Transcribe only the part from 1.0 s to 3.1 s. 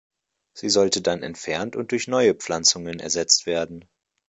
dann entfernt und durch neue Pflanzungen